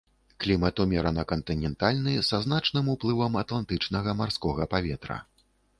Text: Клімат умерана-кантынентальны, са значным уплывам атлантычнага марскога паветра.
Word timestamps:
Клімат 0.43 0.79
умерана-кантынентальны, 0.85 2.13
са 2.31 2.41
значным 2.49 2.91
уплывам 2.97 3.41
атлантычнага 3.45 4.21
марскога 4.25 4.63
паветра. 4.75 5.25